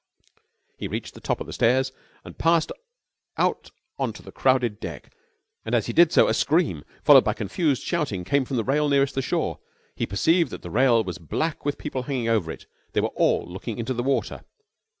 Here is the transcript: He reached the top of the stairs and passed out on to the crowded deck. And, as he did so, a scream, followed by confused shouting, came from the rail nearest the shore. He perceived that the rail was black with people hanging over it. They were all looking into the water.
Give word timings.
He 0.77 0.87
reached 0.87 1.13
the 1.13 1.21
top 1.21 1.39
of 1.39 1.45
the 1.45 1.53
stairs 1.53 1.91
and 2.25 2.35
passed 2.39 2.71
out 3.37 3.69
on 3.99 4.13
to 4.13 4.23
the 4.23 4.31
crowded 4.31 4.79
deck. 4.79 5.13
And, 5.63 5.75
as 5.75 5.85
he 5.85 5.93
did 5.93 6.11
so, 6.11 6.27
a 6.27 6.33
scream, 6.33 6.83
followed 7.03 7.23
by 7.23 7.33
confused 7.35 7.83
shouting, 7.83 8.23
came 8.23 8.43
from 8.43 8.57
the 8.57 8.63
rail 8.63 8.89
nearest 8.89 9.13
the 9.13 9.21
shore. 9.21 9.59
He 9.95 10.07
perceived 10.07 10.49
that 10.49 10.63
the 10.63 10.71
rail 10.71 11.03
was 11.03 11.19
black 11.19 11.65
with 11.65 11.77
people 11.77 12.01
hanging 12.01 12.29
over 12.29 12.49
it. 12.51 12.65
They 12.93 13.01
were 13.01 13.09
all 13.09 13.45
looking 13.47 13.77
into 13.77 13.93
the 13.93 14.01
water. 14.01 14.43